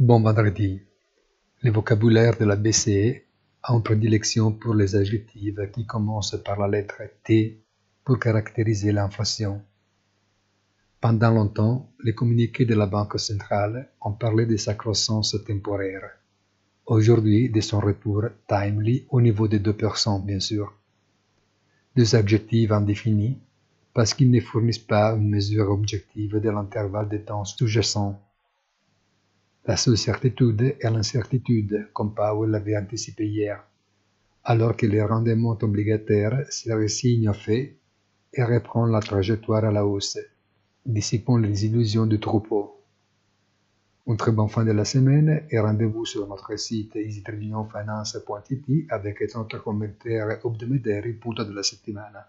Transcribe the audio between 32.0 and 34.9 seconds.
Powell l'avait anticipé hier, alors que